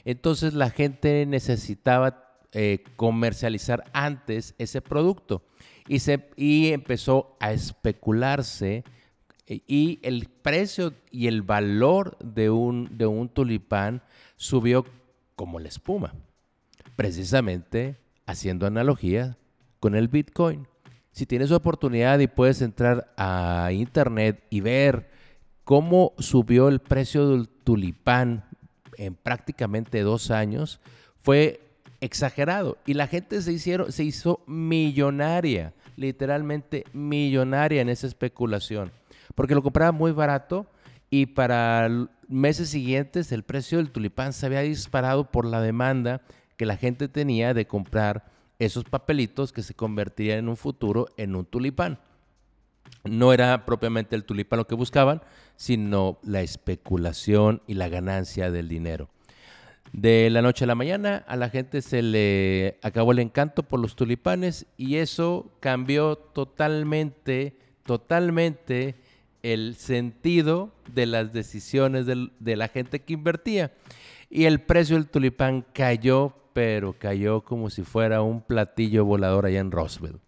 Entonces 0.04 0.54
la 0.54 0.70
gente 0.70 1.26
necesitaba 1.26 2.38
eh, 2.52 2.82
comercializar 2.96 3.84
antes 3.92 4.54
ese 4.58 4.80
producto. 4.80 5.42
Y 5.86 5.98
se 5.98 6.30
y 6.36 6.72
empezó 6.72 7.36
a 7.40 7.52
especularse 7.52 8.84
y 9.46 10.00
el 10.02 10.28
precio 10.28 10.94
y 11.10 11.26
el 11.26 11.42
valor 11.42 12.16
de 12.18 12.48
un, 12.48 12.96
de 12.96 13.04
un 13.04 13.28
tulipán 13.28 14.02
subió 14.36 14.86
como 15.36 15.60
la 15.60 15.68
espuma 15.68 16.14
precisamente 16.96 17.96
haciendo 18.26 18.66
analogía 18.66 19.36
con 19.80 19.94
el 19.94 20.08
Bitcoin. 20.08 20.66
Si 21.12 21.26
tienes 21.26 21.52
oportunidad 21.52 22.18
y 22.18 22.26
puedes 22.26 22.62
entrar 22.62 23.12
a 23.16 23.70
internet 23.72 24.42
y 24.50 24.60
ver 24.60 25.10
cómo 25.62 26.12
subió 26.18 26.68
el 26.68 26.80
precio 26.80 27.28
del 27.28 27.48
tulipán 27.48 28.44
en 28.98 29.14
prácticamente 29.14 30.02
dos 30.02 30.30
años, 30.30 30.80
fue 31.20 31.60
exagerado. 32.00 32.78
Y 32.86 32.94
la 32.94 33.06
gente 33.06 33.40
se, 33.42 33.52
hicieron, 33.52 33.92
se 33.92 34.04
hizo 34.04 34.40
millonaria, 34.46 35.72
literalmente 35.96 36.84
millonaria 36.92 37.80
en 37.80 37.88
esa 37.88 38.06
especulación, 38.06 38.92
porque 39.34 39.54
lo 39.54 39.62
compraba 39.62 39.92
muy 39.92 40.12
barato 40.12 40.66
y 41.10 41.26
para 41.26 41.88
meses 42.28 42.70
siguientes 42.70 43.30
el 43.32 43.42
precio 43.42 43.78
del 43.78 43.90
tulipán 43.90 44.32
se 44.32 44.46
había 44.46 44.60
disparado 44.60 45.30
por 45.30 45.44
la 45.44 45.60
demanda 45.60 46.22
que 46.56 46.66
la 46.66 46.76
gente 46.76 47.08
tenía 47.08 47.54
de 47.54 47.66
comprar 47.66 48.24
esos 48.58 48.84
papelitos 48.84 49.52
que 49.52 49.62
se 49.62 49.74
convertirían 49.74 50.38
en 50.38 50.48
un 50.48 50.56
futuro 50.56 51.08
en 51.16 51.34
un 51.34 51.44
tulipán. 51.44 51.98
No 53.04 53.32
era 53.32 53.66
propiamente 53.66 54.16
el 54.16 54.24
tulipán 54.24 54.58
lo 54.58 54.66
que 54.66 54.74
buscaban, 54.74 55.22
sino 55.56 56.18
la 56.22 56.42
especulación 56.42 57.62
y 57.66 57.74
la 57.74 57.88
ganancia 57.88 58.50
del 58.50 58.68
dinero. 58.68 59.08
De 59.92 60.28
la 60.30 60.42
noche 60.42 60.64
a 60.64 60.66
la 60.66 60.74
mañana 60.74 61.24
a 61.28 61.36
la 61.36 61.50
gente 61.50 61.80
se 61.80 62.02
le 62.02 62.78
acabó 62.82 63.12
el 63.12 63.20
encanto 63.20 63.62
por 63.62 63.78
los 63.78 63.94
tulipanes 63.94 64.66
y 64.76 64.96
eso 64.96 65.52
cambió 65.60 66.16
totalmente, 66.16 67.56
totalmente 67.84 68.96
el 69.42 69.76
sentido 69.76 70.72
de 70.92 71.06
las 71.06 71.32
decisiones 71.32 72.06
de 72.06 72.56
la 72.56 72.68
gente 72.68 73.02
que 73.02 73.12
invertía. 73.12 73.72
Y 74.30 74.46
el 74.46 74.60
precio 74.60 74.96
del 74.96 75.06
tulipán 75.06 75.64
cayó 75.72 76.34
pero 76.54 76.94
cayó 76.98 77.42
como 77.42 77.68
si 77.68 77.82
fuera 77.82 78.22
un 78.22 78.40
platillo 78.40 79.04
volador 79.04 79.44
allá 79.44 79.60
en 79.60 79.72
Roswell. 79.72 80.20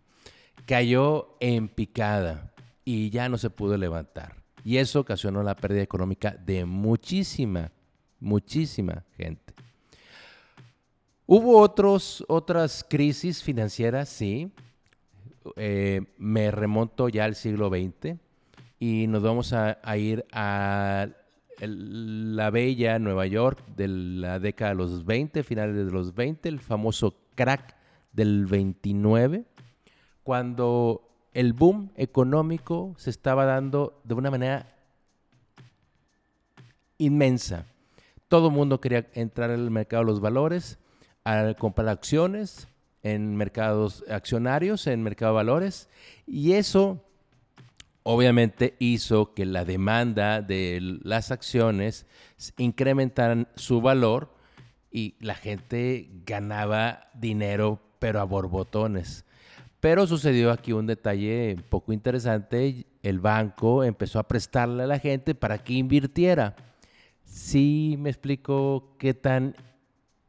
Cayó 0.67 1.37
en 1.41 1.69
picada 1.69 2.53
y 2.85 3.09
ya 3.11 3.29
no 3.29 3.39
se 3.39 3.49
pudo 3.49 3.79
levantar. 3.79 4.35
Y 4.65 4.79
eso 4.79 5.01
ocasionó 5.01 5.45
la 5.45 5.55
pérdida 5.55 5.83
económica 5.83 6.33
de 6.33 6.65
muchísima, 6.65 7.71
muchísima 8.19 9.05
gente. 9.17 9.55
Hubo 11.25 11.61
otros, 11.61 12.25
otras 12.27 12.85
crisis 12.89 13.43
financieras, 13.43 14.09
sí. 14.09 14.51
Eh, 15.55 16.03
me 16.19 16.51
remonto 16.51 17.09
ya 17.09 17.25
al 17.25 17.37
siglo 17.37 17.69
XX 17.69 18.17
y 18.81 19.07
nos 19.07 19.23
vamos 19.23 19.53
a, 19.53 19.79
a 19.81 19.97
ir 19.97 20.27
la 21.61 22.51
bella 22.51 22.99
Nueva 22.99 23.27
York 23.27 23.65
de 23.77 23.89
la 23.89 24.39
década 24.39 24.73
de 24.73 24.77
los 24.77 25.05
20, 25.05 25.43
finales 25.43 25.75
de 25.75 25.91
los 25.91 26.15
20, 26.15 26.49
el 26.49 26.61
famoso 26.61 27.17
crack 27.35 27.77
del 28.13 28.47
29, 28.47 29.45
cuando 30.23 31.09
el 31.33 31.53
boom 31.53 31.93
económico 31.97 32.95
se 32.99 33.11
estaba 33.11 33.45
dando 33.45 34.01
de 34.05 34.15
una 34.15 34.31
manera 34.31 34.75
inmensa. 36.99 37.67
Todo 38.29 38.49
el 38.49 38.55
mundo 38.55 38.81
quería 38.81 39.07
entrar 39.15 39.51
en 39.51 39.61
el 39.61 39.71
mercado 39.71 40.03
de 40.03 40.11
los 40.11 40.21
valores, 40.21 40.79
a 41.25 41.55
comprar 41.55 41.89
acciones 41.89 42.69
en 43.03 43.37
mercados 43.37 44.05
accionarios, 44.09 44.87
en 44.87 45.03
mercado 45.03 45.33
de 45.33 45.37
valores, 45.37 45.89
y 46.27 46.53
eso 46.53 47.06
obviamente 48.09 48.77
hizo 48.79 49.35
que 49.35 49.45
la 49.45 49.65
demanda 49.65 50.41
de 50.41 50.79
las 51.03 51.33
acciones 51.33 52.07
incrementaran 52.57 53.49
su 53.57 53.81
valor 53.81 54.33
y 54.93 55.17
la 55.19 55.35
gente 55.35 56.09
ganaba 56.25 57.09
dinero, 57.15 57.81
pero 57.99 58.21
a 58.21 58.25
borbotones. 58.25 59.25
Pero 59.81 60.07
sucedió 60.07 60.53
aquí 60.53 60.71
un 60.71 60.87
detalle 60.87 61.57
poco 61.69 61.93
interesante. 61.93 62.87
El 63.03 63.19
banco 63.19 63.83
empezó 63.83 64.21
a 64.21 64.29
prestarle 64.29 64.85
a 64.85 64.87
la 64.87 65.01
gente 65.01 65.35
para 65.35 65.59
que 65.59 65.73
invirtiera. 65.73 66.55
Sí 67.25 67.97
me 67.99 68.11
explico 68.11 68.95
qué 68.99 69.15
tan 69.15 69.57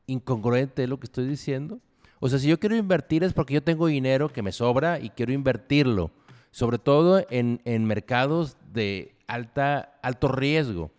incongruente 0.08 0.82
es 0.82 0.90
lo 0.90 1.00
que 1.00 1.06
estoy 1.06 1.28
diciendo. 1.28 1.80
O 2.20 2.28
sea, 2.28 2.40
si 2.40 2.48
yo 2.48 2.60
quiero 2.60 2.76
invertir 2.76 3.24
es 3.24 3.34
porque 3.34 3.54
yo 3.54 3.62
tengo 3.62 3.86
dinero 3.86 4.34
que 4.34 4.42
me 4.42 4.52
sobra 4.52 5.00
y 5.00 5.12
quiero 5.12 5.32
invertirlo 5.32 6.10
sobre 6.52 6.80
todo 6.80 7.26
en, 7.30 7.86
mercados 7.86 8.58
de 8.74 9.16
alta, 9.28 9.98
alto 10.02 10.28
riesgo, 10.28 10.92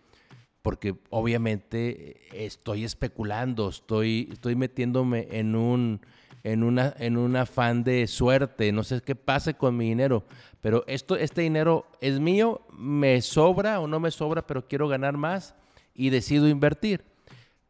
porque 0.61 0.95
obviamente 1.09 2.45
estoy 2.45 2.83
especulando, 2.83 3.69
estoy, 3.69 4.29
estoy 4.31 4.55
metiéndome 4.55 5.27
en 5.31 5.55
un, 5.55 6.01
en, 6.43 6.63
una, 6.63 6.93
en 6.99 7.17
un 7.17 7.35
afán 7.35 7.83
de 7.83 8.07
suerte, 8.07 8.71
no 8.71 8.83
sé 8.83 9.01
qué 9.01 9.15
pase 9.15 9.53
con 9.53 9.75
mi 9.77 9.89
dinero, 9.89 10.25
pero 10.61 10.83
esto, 10.87 11.15
este 11.15 11.41
dinero 11.41 11.85
es 12.01 12.19
mío, 12.19 12.61
me 12.77 13.21
sobra 13.21 13.79
o 13.79 13.87
no 13.87 13.99
me 13.99 14.11
sobra, 14.11 14.45
pero 14.45 14.67
quiero 14.67 14.87
ganar 14.87 15.17
más 15.17 15.55
y 15.93 16.09
decido 16.09 16.47
invertir. 16.47 17.03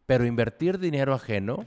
Pero 0.05 0.25
invertir 0.25 0.79
dinero 0.79 1.13
ajeno, 1.13 1.65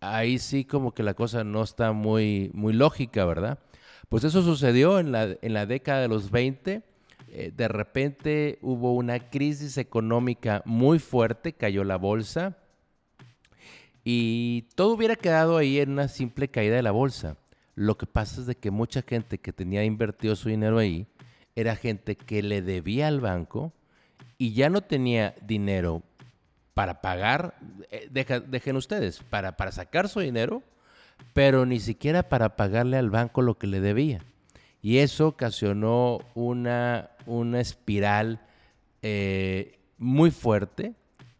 ahí 0.00 0.38
sí 0.38 0.64
como 0.64 0.92
que 0.92 1.02
la 1.02 1.14
cosa 1.14 1.44
no 1.44 1.62
está 1.62 1.92
muy, 1.92 2.50
muy 2.54 2.72
lógica, 2.72 3.24
¿verdad? 3.26 3.58
Pues 4.08 4.24
eso 4.24 4.42
sucedió 4.42 4.98
en 4.98 5.12
la, 5.12 5.36
en 5.42 5.52
la 5.52 5.66
década 5.66 6.00
de 6.00 6.08
los 6.08 6.30
20. 6.30 6.82
Eh, 7.30 7.52
de 7.54 7.68
repente 7.68 8.58
hubo 8.62 8.94
una 8.94 9.30
crisis 9.30 9.76
económica 9.76 10.62
muy 10.64 10.98
fuerte, 10.98 11.52
cayó 11.52 11.84
la 11.84 11.96
bolsa 11.96 12.56
y 14.10 14.62
todo 14.74 14.94
hubiera 14.94 15.16
quedado 15.16 15.58
ahí 15.58 15.78
en 15.78 15.90
una 15.90 16.08
simple 16.08 16.48
caída 16.48 16.76
de 16.76 16.82
la 16.82 16.92
bolsa. 16.92 17.36
Lo 17.74 17.98
que 17.98 18.06
pasa 18.06 18.40
es 18.40 18.46
de 18.46 18.54
que 18.54 18.70
mucha 18.70 19.02
gente 19.02 19.36
que 19.36 19.52
tenía 19.52 19.84
invertido 19.84 20.34
su 20.34 20.48
dinero 20.48 20.78
ahí 20.78 21.06
era 21.54 21.76
gente 21.76 22.16
que 22.16 22.42
le 22.42 22.62
debía 22.62 23.08
al 23.08 23.20
banco 23.20 23.74
y 24.38 24.54
ya 24.54 24.70
no 24.70 24.80
tenía 24.80 25.34
dinero 25.42 26.02
para 26.72 27.02
pagar, 27.02 27.56
eh, 27.90 28.08
dejen 28.10 28.76
ustedes, 28.76 29.22
para, 29.24 29.56
para 29.58 29.72
sacar 29.72 30.08
su 30.08 30.20
dinero 30.20 30.62
pero 31.32 31.66
ni 31.66 31.80
siquiera 31.80 32.28
para 32.28 32.56
pagarle 32.56 32.96
al 32.96 33.10
banco 33.10 33.42
lo 33.42 33.58
que 33.58 33.66
le 33.66 33.80
debía. 33.80 34.24
Y 34.82 34.98
eso 34.98 35.28
ocasionó 35.28 36.20
una, 36.34 37.10
una 37.26 37.60
espiral 37.60 38.40
eh, 39.02 39.78
muy 39.98 40.30
fuerte 40.30 40.94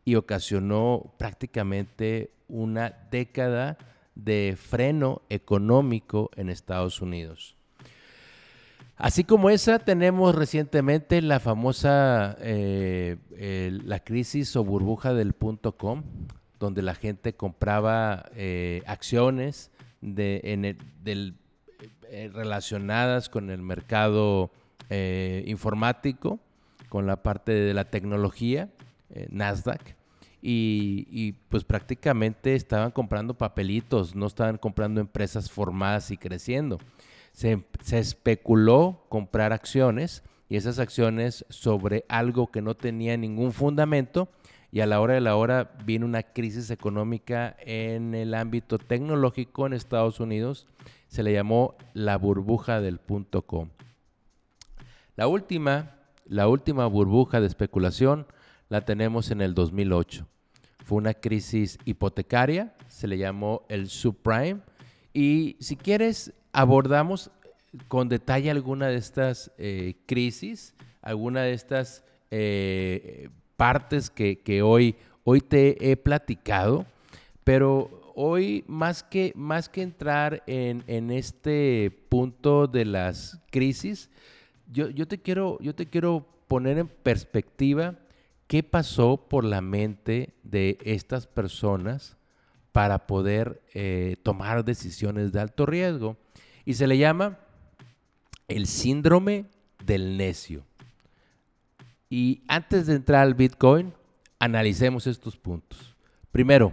y 0.04 0.16
ocasionó 0.16 1.14
prácticamente 1.18 2.30
una 2.48 2.94
década 3.10 3.78
de 4.14 4.56
freno 4.60 5.22
económico 5.28 6.30
en 6.36 6.48
Estados 6.48 7.00
Unidos. 7.00 7.56
Así 8.96 9.22
como 9.22 9.48
esa, 9.48 9.78
tenemos 9.78 10.34
recientemente 10.34 11.22
la 11.22 11.38
famosa, 11.38 12.36
eh, 12.40 13.16
la 13.84 14.00
crisis 14.00 14.56
o 14.56 14.64
burbuja 14.64 15.14
del 15.14 15.34
punto 15.34 15.76
com, 15.76 16.02
donde 16.58 16.82
la 16.82 16.94
gente 16.94 17.34
compraba 17.34 18.30
eh, 18.34 18.82
acciones 18.86 19.70
de, 20.00 20.40
en 20.44 20.78
del, 21.02 21.34
eh, 22.10 22.30
relacionadas 22.32 23.28
con 23.28 23.50
el 23.50 23.62
mercado 23.62 24.50
eh, 24.90 25.44
informático, 25.46 26.40
con 26.88 27.06
la 27.06 27.22
parte 27.22 27.52
de 27.52 27.74
la 27.74 27.84
tecnología, 27.84 28.70
Nasdaq, 29.30 29.96
y, 30.40 31.32
pues 31.48 31.64
prácticamente 31.64 32.54
estaban 32.54 32.90
comprando 32.90 33.34
papelitos, 33.34 34.14
no 34.14 34.26
estaban 34.26 34.58
comprando 34.58 35.00
empresas 35.00 35.50
formadas 35.50 36.10
y 36.10 36.16
creciendo. 36.16 36.78
Se 37.32 37.64
especuló 37.90 39.04
comprar 39.08 39.52
acciones 39.52 40.22
y 40.48 40.56
esas 40.56 40.78
acciones 40.78 41.44
sobre 41.48 42.04
algo 42.08 42.50
que 42.50 42.62
no 42.62 42.74
tenía 42.74 43.16
ningún 43.16 43.52
fundamento 43.52 44.28
y 44.70 44.80
a 44.80 44.86
la 44.86 45.00
hora 45.00 45.14
de 45.14 45.20
la 45.20 45.36
hora 45.36 45.76
viene 45.84 46.04
una 46.04 46.22
crisis 46.22 46.70
económica 46.70 47.56
en 47.60 48.14
el 48.14 48.34
ámbito 48.34 48.78
tecnológico 48.78 49.66
en 49.66 49.72
Estados 49.72 50.20
Unidos. 50.20 50.66
Se 51.06 51.22
le 51.22 51.32
llamó 51.32 51.76
la 51.94 52.18
burbuja 52.18 52.80
del 52.80 52.98
punto 52.98 53.42
com. 53.42 53.70
La 55.16 55.26
última, 55.26 55.96
la 56.26 56.48
última 56.48 56.86
burbuja 56.86 57.40
de 57.40 57.46
especulación 57.46 58.26
la 58.68 58.84
tenemos 58.84 59.30
en 59.30 59.40
el 59.40 59.54
2008. 59.54 60.26
Fue 60.84 60.98
una 60.98 61.14
crisis 61.14 61.78
hipotecaria, 61.86 62.74
se 62.88 63.08
le 63.08 63.16
llamó 63.16 63.64
el 63.68 63.88
subprime. 63.88 64.60
Y 65.14 65.56
si 65.60 65.76
quieres, 65.76 66.34
abordamos 66.52 67.30
con 67.88 68.08
detalle 68.08 68.50
alguna 68.50 68.88
de 68.88 68.96
estas 68.96 69.50
eh, 69.56 69.96
crisis, 70.06 70.74
alguna 71.00 71.42
de 71.42 71.52
estas 71.54 72.04
eh, 72.30 73.30
partes 73.58 74.08
que, 74.08 74.62
hoy, 74.62 74.94
hoy 75.24 75.40
te 75.40 75.90
he 75.90 75.96
platicado, 75.96 76.86
pero 77.42 78.12
hoy 78.14 78.64
más 78.68 79.02
que, 79.02 79.32
más 79.34 79.68
que 79.68 79.82
entrar 79.82 80.44
en, 80.46 81.10
este 81.10 81.90
punto 82.08 82.68
de 82.68 82.84
las 82.84 83.40
crisis, 83.50 84.10
yo, 84.70 84.90
yo, 84.90 85.08
te 85.08 85.18
quiero, 85.18 85.58
yo 85.60 85.74
te 85.74 85.86
quiero 85.86 86.24
poner 86.46 86.78
en 86.78 86.86
perspectiva 86.86 87.96
qué 88.46 88.62
pasó 88.62 89.16
por 89.28 89.42
la 89.42 89.60
mente 89.60 90.34
de 90.44 90.78
estas 90.84 91.26
personas 91.26 92.16
para 92.70 93.08
poder 93.08 93.60
eh, 93.74 94.18
tomar 94.22 94.64
decisiones 94.64 95.32
de 95.32 95.40
alto 95.40 95.66
riesgo. 95.66 96.16
Y 96.64 96.74
se 96.74 96.86
le 96.86 96.96
llama 96.96 97.40
el 98.46 98.68
síndrome 98.68 99.46
del 99.84 100.16
necio. 100.16 100.64
Y 102.10 102.42
antes 102.48 102.86
de 102.86 102.94
entrar 102.94 103.22
al 103.22 103.34
Bitcoin, 103.34 103.92
analicemos 104.38 105.06
estos 105.06 105.36
puntos. 105.36 105.96
Primero, 106.32 106.72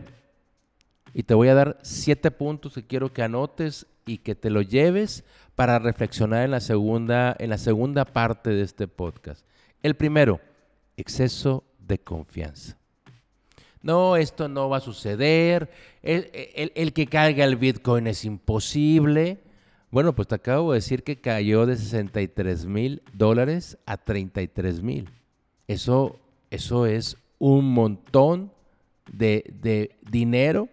y 1.14 1.24
te 1.24 1.34
voy 1.34 1.48
a 1.48 1.56
dar 1.56 1.80
siete 1.82 2.32
puntos 2.32 2.74
que 2.74 2.86
quiero 2.86 3.12
que 3.14 3.24
anotes 3.24 3.86
y 4.06 4.20
que 4.20 4.36
te 4.36 4.50
lo 4.50 4.62
lleves 4.62 5.24
para 5.56 5.80
reflexionar 5.80 6.44
en 6.44 6.52
la 6.52 6.60
segunda, 6.60 7.36
en 7.40 7.50
la 7.50 7.58
segunda 7.58 8.06
parte 8.06 8.50
de 8.50 8.62
este 8.62 8.88
podcast. 8.88 9.46
El 9.82 9.96
primero, 9.96 10.40
exceso 10.98 11.64
de 11.80 12.00
confianza. 12.00 12.78
No, 13.82 14.16
esto 14.16 14.48
no 14.48 14.68
va 14.68 14.78
a 14.78 14.82
suceder. 14.82 15.70
El, 16.02 16.32
el 16.76 16.94
que 16.94 17.08
caiga 17.08 17.46
el 17.46 17.56
Bitcoin 17.56 18.08
es 18.08 18.26
imposible. 18.26 19.40
Bueno, 19.92 20.16
pues 20.16 20.28
te 20.28 20.36
acabo 20.36 20.72
de 20.72 20.80
decir 20.80 21.04
que 21.04 21.22
cayó 21.22 21.66
de 21.66 21.78
63 21.78 22.66
mil 22.66 23.04
dólares 23.14 23.78
a 23.86 23.98
33 23.98 24.82
mil. 24.82 25.10
Eso, 25.68 26.20
eso 26.50 26.86
es 26.86 27.18
un 27.40 27.74
montón 27.74 28.52
de, 29.12 29.96
dinero 30.10 30.70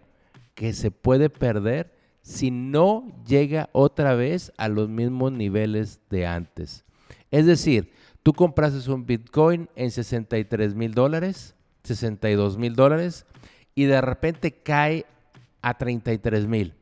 que 0.55 0.73
se 0.73 0.91
puede 0.91 1.29
perder 1.29 1.93
si 2.21 2.51
no 2.51 3.11
llega 3.27 3.69
otra 3.73 4.15
vez 4.15 4.51
a 4.57 4.69
los 4.69 4.89
mismos 4.89 5.31
niveles 5.31 5.99
de 6.09 6.25
antes. 6.25 6.85
Es 7.31 7.45
decir, 7.45 7.91
tú 8.21 8.33
compraste 8.33 8.89
un 8.91 9.05
Bitcoin 9.05 9.69
en 9.75 9.91
63 9.91 10.75
mil 10.75 10.93
dólares, 10.93 11.55
62 11.83 12.57
mil 12.57 12.75
dólares, 12.75 13.25
y 13.75 13.85
de 13.85 13.99
repente 13.99 14.51
cae 14.51 15.05
a 15.61 15.77
33 15.77 16.47
mil. 16.47 16.73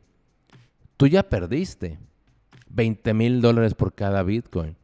Tú 0.97 1.07
ya 1.07 1.23
perdiste 1.23 1.97
20 2.69 3.13
mil 3.13 3.41
dólares 3.41 3.73
por 3.73 3.93
cada 3.95 4.21
Bitcoin, 4.21 4.75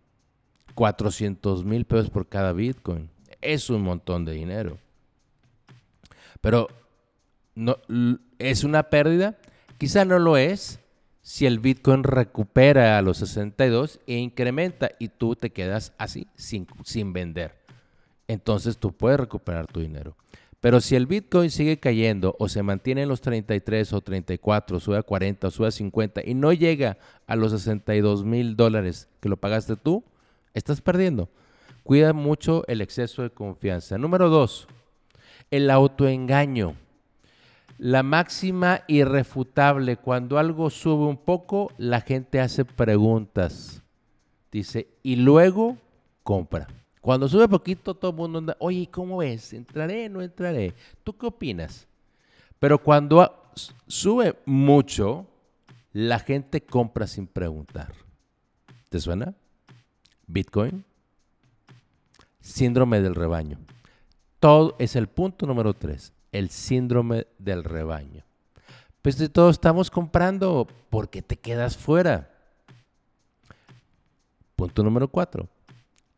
400 0.73 1.63
mil 1.65 1.85
pesos 1.85 2.09
por 2.09 2.27
cada 2.27 2.53
Bitcoin 2.53 3.09
es 3.41 3.69
un 3.69 3.81
montón 3.81 4.25
de 4.25 4.33
dinero. 4.33 4.77
Pero 6.41 6.67
no, 7.55 7.77
¿es 8.39 8.63
una 8.63 8.83
pérdida? 8.83 9.37
Quizá 9.77 10.05
no 10.05 10.19
lo 10.19 10.37
es 10.37 10.79
si 11.21 11.45
el 11.45 11.59
Bitcoin 11.59 12.03
recupera 12.03 12.97
a 12.97 13.01
los 13.01 13.17
62 13.17 13.99
e 14.07 14.15
incrementa 14.15 14.91
y 14.97 15.09
tú 15.09 15.35
te 15.35 15.49
quedas 15.49 15.93
así, 15.97 16.27
sin, 16.35 16.67
sin 16.83 17.13
vender. 17.13 17.55
Entonces 18.27 18.77
tú 18.77 18.93
puedes 18.93 19.19
recuperar 19.19 19.67
tu 19.67 19.79
dinero. 19.81 20.15
Pero 20.59 20.81
si 20.81 20.95
el 20.95 21.05
Bitcoin 21.05 21.51
sigue 21.51 21.79
cayendo 21.79 22.35
o 22.39 22.49
se 22.49 22.63
mantiene 22.63 23.03
en 23.03 23.09
los 23.09 23.21
33 23.21 23.93
o 23.93 24.01
34, 24.01 24.79
sube 24.79 24.97
a 24.97 25.03
40 25.03 25.47
o 25.47 25.51
sube 25.51 25.67
a 25.67 25.71
50 25.71 26.21
y 26.25 26.33
no 26.33 26.51
llega 26.53 26.97
a 27.27 27.35
los 27.35 27.51
62 27.51 28.23
mil 28.23 28.55
dólares 28.55 29.07
que 29.19 29.29
lo 29.29 29.37
pagaste 29.37 29.75
tú, 29.75 30.03
estás 30.53 30.81
perdiendo. 30.81 31.29
Cuida 31.87 32.11
mucho 32.11 32.67
el 32.67 32.81
exceso 32.81 33.21
de 33.21 33.29
confianza. 33.29 33.97
Número 33.97 34.27
dos, 34.27 34.67
el 35.49 35.69
autoengaño. 35.69 36.75
La 37.77 38.03
máxima 38.03 38.81
irrefutable, 38.89 39.95
cuando 39.95 40.37
algo 40.37 40.69
sube 40.69 41.05
un 41.05 41.15
poco, 41.15 41.71
la 41.77 42.01
gente 42.01 42.41
hace 42.41 42.65
preguntas. 42.65 43.83
Dice, 44.51 44.89
y 45.01 45.15
luego 45.15 45.77
compra. 46.23 46.67
Cuando 46.99 47.29
sube 47.29 47.47
poquito, 47.47 47.95
todo 47.95 48.11
el 48.11 48.17
mundo 48.17 48.39
anda, 48.39 48.57
oye, 48.59 48.89
¿cómo 48.91 49.19
ves? 49.19 49.53
¿Entraré? 49.53 50.09
¿No 50.09 50.21
entraré? 50.21 50.73
¿Tú 51.05 51.17
qué 51.17 51.27
opinas? 51.27 51.87
Pero 52.59 52.83
cuando 52.83 53.49
sube 53.87 54.35
mucho, 54.45 55.25
la 55.93 56.19
gente 56.19 56.59
compra 56.59 57.07
sin 57.07 57.27
preguntar. 57.27 57.93
¿Te 58.89 58.99
suena? 58.99 59.33
Bitcoin, 60.27 60.83
síndrome 62.47 63.01
del 63.01 63.15
rebaño. 63.15 63.59
Todo 64.39 64.75
es 64.79 64.95
el 64.95 65.07
punto 65.07 65.45
número 65.45 65.73
tres, 65.73 66.13
el 66.31 66.49
síndrome 66.49 67.27
del 67.37 67.63
rebaño. 67.63 68.23
Pues 69.01 69.17
de 69.17 69.29
todos 69.29 69.55
estamos 69.55 69.91
comprando, 69.91 70.67
porque 70.89 71.21
te 71.21 71.37
quedas 71.37 71.77
fuera? 71.77 72.31
Punto 74.55 74.83
número 74.83 75.07
cuatro, 75.07 75.47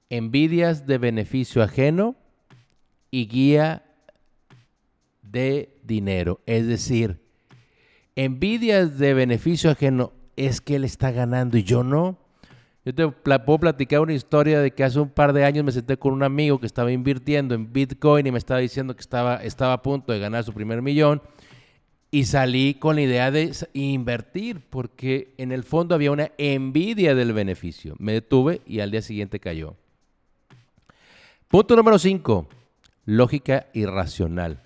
envidias 0.09 0.85
de 0.85 0.97
beneficio 0.97 1.61
ajeno 1.61 2.15
y 3.11 3.27
guía 3.27 3.83
de 5.21 5.77
dinero. 5.83 6.39
Es 6.45 6.67
decir, 6.67 7.21
envidias 8.15 8.97
de 8.97 9.13
beneficio 9.13 9.71
ajeno 9.71 10.13
es 10.35 10.61
que 10.61 10.75
él 10.75 10.85
está 10.85 11.11
ganando 11.11 11.57
y 11.57 11.63
yo 11.63 11.83
no. 11.83 12.17
Yo 12.85 12.95
te 12.95 13.09
puedo 13.09 13.59
platicar 13.59 13.99
una 13.99 14.13
historia 14.13 14.61
de 14.61 14.71
que 14.71 14.83
hace 14.83 14.99
un 14.99 15.09
par 15.09 15.33
de 15.33 15.43
años 15.43 15.65
me 15.65 15.71
senté 15.71 15.97
con 15.97 16.13
un 16.13 16.23
amigo 16.23 16.59
que 16.59 16.65
estaba 16.65 16.91
invirtiendo 16.91 17.53
en 17.53 17.71
Bitcoin 17.73 18.25
y 18.25 18.31
me 18.31 18.37
estaba 18.37 18.61
diciendo 18.61 18.95
que 18.95 19.01
estaba, 19.01 19.43
estaba 19.43 19.73
a 19.73 19.81
punto 19.81 20.13
de 20.13 20.19
ganar 20.19 20.43
su 20.43 20.53
primer 20.53 20.81
millón. 20.81 21.21
Y 22.11 22.25
salí 22.25 22.73
con 22.73 22.95
la 22.95 23.01
idea 23.01 23.29
de 23.29 23.51
invertir 23.73 24.61
porque 24.69 25.35
en 25.37 25.51
el 25.51 25.63
fondo 25.63 25.93
había 25.93 26.11
una 26.11 26.31
envidia 26.37 27.13
del 27.13 27.33
beneficio. 27.33 27.95
Me 27.99 28.13
detuve 28.13 28.61
y 28.65 28.79
al 28.79 28.91
día 28.91 29.01
siguiente 29.01 29.39
cayó. 29.39 29.75
Punto 31.49 31.75
número 31.75 31.99
5. 31.99 32.47
Lógica 33.05 33.67
irracional. 33.73 34.63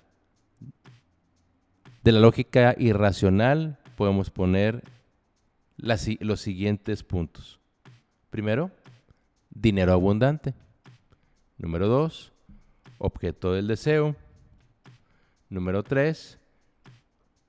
De 2.02 2.12
la 2.12 2.20
lógica 2.20 2.74
irracional 2.78 3.78
podemos 3.96 4.30
poner 4.30 4.84
los 5.76 6.40
siguientes 6.40 7.02
puntos. 7.02 7.58
Primero, 8.34 8.72
dinero 9.48 9.92
abundante. 9.92 10.54
Número 11.56 11.86
dos, 11.86 12.32
objeto 12.98 13.52
del 13.52 13.68
deseo. 13.68 14.16
Número 15.48 15.84
tres, 15.84 16.40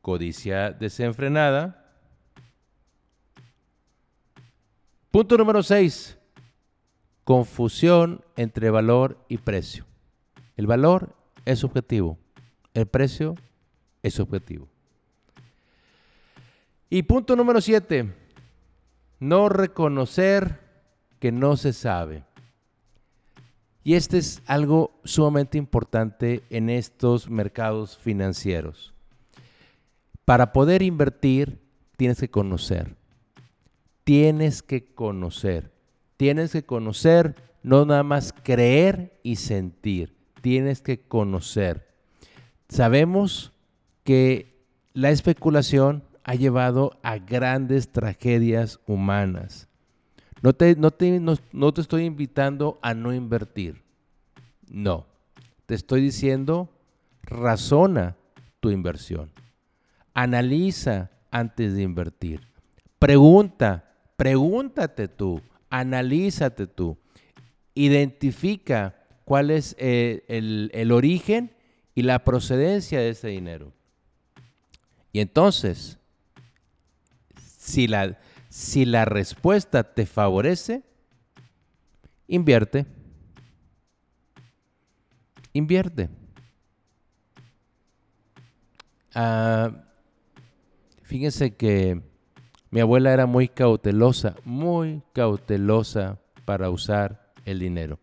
codicia 0.04 0.70
desenfrenada. 0.70 1.92
Punto 5.10 5.40
número 5.40 5.64
seis, 5.64 6.20
confusión 7.24 8.24
entre 8.36 8.70
valor 8.70 9.18
y 9.28 9.40
precio. 9.40 9.88
El 10.56 10.68
valor 10.68 11.16
es 11.46 11.58
subjetivo, 11.58 12.20
el 12.76 12.86
precio 12.86 13.34
es 14.04 14.14
subjetivo. 14.14 14.70
Y 16.92 17.02
punto 17.02 17.36
número 17.36 17.60
siete, 17.60 18.14
no 19.20 19.50
reconocer 19.50 20.64
que 21.26 21.32
no 21.32 21.58
se 21.58 21.74
sabe. 21.74 22.24
Y 23.84 23.96
este 23.96 24.20
es 24.20 24.44
algo 24.46 24.92
sumamente 25.06 25.58
importante 25.58 26.44
en 26.52 26.70
estos 26.70 27.32
mercados 27.32 27.98
financieros. 27.98 28.94
Para 30.24 30.54
poder 30.54 30.84
invertir, 30.84 31.58
tienes 31.98 32.20
que 32.20 32.30
conocer. 32.30 32.96
Tienes 34.04 34.62
que 34.62 34.86
conocer. 34.86 35.72
Tienes 36.16 36.52
que 36.52 36.64
conocer, 36.64 37.34
no 37.64 37.86
nada 37.86 38.04
más 38.04 38.32
creer 38.32 39.20
y 39.24 39.38
sentir. 39.38 40.16
Tienes 40.42 40.80
que 40.80 41.00
conocer. 41.00 41.88
Sabemos 42.70 43.52
que 44.04 44.62
la 44.94 45.10
especulación 45.10 46.04
ha 46.24 46.36
llevado 46.36 47.00
a 47.02 47.18
grandes 47.18 47.92
tragedias 47.92 48.80
humanas. 48.86 49.68
No 50.42 50.54
te, 50.54 50.76
no, 50.76 50.92
te, 50.92 51.20
no, 51.20 51.74
te 51.74 51.82
estoy 51.82 52.06
invitando 52.06 52.80
a 52.82 52.94
no 52.94 53.14
invertir. 53.14 53.82
No. 54.68 55.06
Te 55.66 55.76
estoy 55.76 56.02
diciendo 56.02 56.70
razona 57.24 58.16
tu 58.60 58.70
inversión. 58.70 59.32
Analiza 60.14 61.12
antes 61.32 61.74
de 61.74 61.82
invertir. 61.82 62.48
Pregunta, 63.00 63.92
pregúntate 64.18 65.08
tú, 65.08 65.42
analízate 65.70 66.68
tú. 66.68 66.98
Identifica 67.74 68.96
cuál 69.26 69.50
es 69.50 69.76
eh, 69.80 70.24
el, 70.28 70.70
el 70.74 70.92
origen 70.92 71.52
y 71.96 72.04
la 72.04 72.24
procedencia 72.24 73.00
de 73.00 73.10
ese 73.10 73.30
dinero. 73.30 73.74
Y 75.12 75.22
entonces, 75.22 75.98
si 77.58 77.88
la, 77.88 78.20
si 78.56 78.86
la 78.86 79.04
respuesta 79.04 79.84
te 79.84 80.06
favorece, 80.06 80.82
invierte. 82.26 82.86
Invierte. 85.52 86.08
Ah, 89.14 89.84
fíjense 91.04 91.58
que 91.58 92.02
mi 92.72 92.80
abuela 92.80 93.12
era 93.12 93.26
muy 93.26 93.50
cautelosa, 93.50 94.38
muy 94.46 95.02
cautelosa 95.12 96.18
para 96.46 96.70
usar 96.70 97.34
el 97.44 97.60
dinero. 97.60 98.00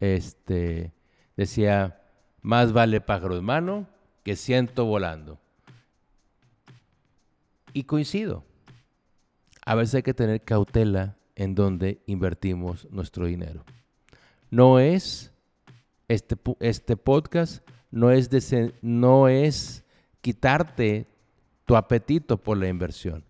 Este 0.00 0.90
decía, 1.36 2.02
más 2.42 2.72
vale 2.72 3.00
pájaro 3.00 3.38
en 3.38 3.44
mano 3.44 3.86
que 4.24 4.34
ciento 4.34 4.84
volando. 4.84 5.38
Y 7.72 7.84
coincido. 7.84 8.45
A 9.66 9.74
veces 9.74 9.96
hay 9.96 10.02
que 10.04 10.14
tener 10.14 10.42
cautela 10.42 11.16
en 11.34 11.56
donde 11.56 12.00
invertimos 12.06 12.86
nuestro 12.90 13.26
dinero. 13.26 13.64
No 14.48 14.78
es 14.78 15.32
este, 16.06 16.36
este 16.60 16.96
podcast, 16.96 17.68
no 17.90 18.12
es, 18.12 18.30
no 18.80 19.28
es 19.28 19.84
quitarte 20.20 21.08
tu 21.64 21.74
apetito 21.76 22.36
por 22.36 22.56
la 22.56 22.68
inversión. 22.68 23.24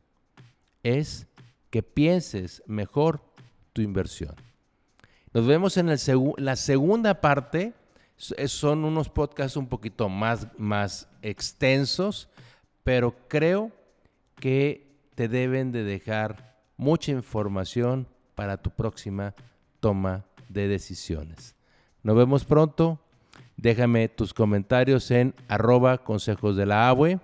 Es 0.82 1.26
que 1.70 1.82
pienses 1.82 2.62
mejor 2.66 3.22
tu 3.72 3.80
inversión. 3.80 4.34
Nos 5.32 5.46
vemos 5.46 5.78
en 5.78 5.88
el 5.88 5.98
la 6.36 6.56
segunda 6.56 7.22
parte. 7.22 7.72
Son 8.18 8.84
unos 8.84 9.08
podcasts 9.08 9.56
un 9.56 9.68
poquito 9.68 10.10
más, 10.10 10.48
más 10.58 11.08
extensos, 11.22 12.28
pero 12.84 13.14
creo 13.28 13.72
que 14.36 14.85
te 15.16 15.28
deben 15.28 15.72
de 15.72 15.82
dejar 15.82 16.54
mucha 16.76 17.10
información 17.10 18.06
para 18.36 18.58
tu 18.58 18.70
próxima 18.70 19.34
toma 19.80 20.26
de 20.48 20.68
decisiones. 20.68 21.56
Nos 22.02 22.16
vemos 22.16 22.44
pronto. 22.44 23.00
Déjame 23.56 24.08
tus 24.08 24.34
comentarios 24.34 25.10
en 25.10 25.34
arroba 25.48 26.04
consejos 26.04 26.54
de 26.56 26.66
la 26.66 26.88
abue, 26.88 27.18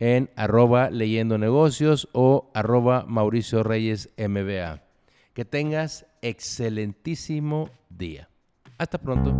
en 0.00 0.30
arroba 0.34 0.88
leyendo 0.88 1.36
negocios 1.36 2.08
o 2.12 2.50
arroba 2.54 3.04
Mauricio 3.06 3.62
Reyes 3.62 4.08
MBA. 4.16 4.82
Que 5.34 5.44
tengas 5.44 6.06
excelentísimo 6.22 7.68
día. 7.90 8.30
Hasta 8.78 8.98
pronto. 8.98 9.34